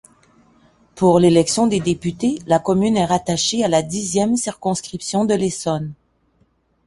Pour 0.95 1.19
l'élection 1.19 1.67
des 1.67 1.79
députés, 1.79 2.39
la 2.47 2.57
commune 2.57 2.97
est 2.97 3.05
rattachée 3.05 3.63
à 3.63 3.67
la 3.67 3.83
dixième 3.83 4.35
circonscription 4.35 5.25
de 5.25 5.35
l'Essonne. 5.35 5.93